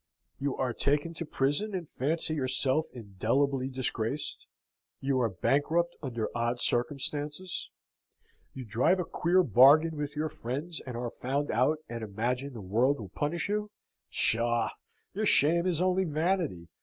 [0.39, 4.47] You are taken to prison, and fancy yourself indelibly disgraced?
[4.99, 7.69] You are bankrupt under odd circumstances?
[8.51, 12.61] You drive a queer bargain with your friends and are found out, and imagine the
[12.61, 13.69] world will punish you?
[14.09, 14.71] Psha!
[15.13, 16.67] Your shame is only vanity.